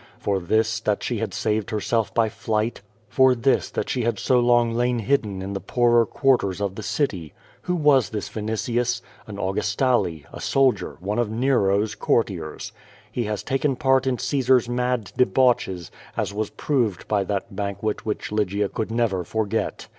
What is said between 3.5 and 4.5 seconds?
that she had so